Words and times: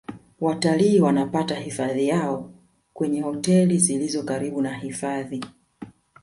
watalii 0.41 0.99
wanapata 0.99 1.55
hifadhi 1.59 2.07
yao 2.07 2.51
kwenye 2.93 3.21
hoteli 3.21 3.77
zilizo 3.77 4.23
karibu 4.23 4.61
na 4.61 4.77
hifadhi 4.77 5.45